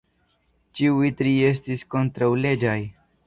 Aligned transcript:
Ĉiuj 0.79 1.11
tri 1.19 1.33
estis 1.51 1.85
kontraŭleĝaj. 1.97 2.79